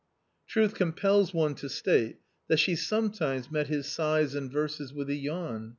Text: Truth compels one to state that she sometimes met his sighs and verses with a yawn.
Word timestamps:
Truth 0.47 0.73
compels 0.73 1.31
one 1.31 1.53
to 1.53 1.69
state 1.69 2.17
that 2.47 2.57
she 2.57 2.75
sometimes 2.75 3.51
met 3.51 3.67
his 3.67 3.85
sighs 3.85 4.33
and 4.33 4.51
verses 4.51 4.91
with 4.91 5.11
a 5.11 5.15
yawn. 5.15 5.69